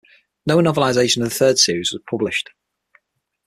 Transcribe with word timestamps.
No 0.47 0.57
novelisation 0.63 1.21
of 1.21 1.29
the 1.29 1.35
third 1.35 1.59
series 1.59 1.91
was 1.93 2.01
published. 2.09 2.49